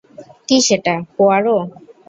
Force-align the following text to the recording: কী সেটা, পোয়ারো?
কী 0.47 0.57
সেটা, 0.67 0.93
পোয়ারো? 1.15 1.57